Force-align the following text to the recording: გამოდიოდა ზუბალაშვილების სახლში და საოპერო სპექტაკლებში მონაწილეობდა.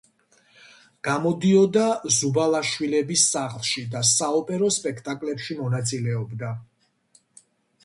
გამოდიოდა 1.07 1.83
ზუბალაშვილების 2.15 3.27
სახლში 3.35 3.85
და 3.93 4.03
საოპერო 4.15 4.73
სპექტაკლებში 4.79 5.61
მონაწილეობდა. 5.63 6.53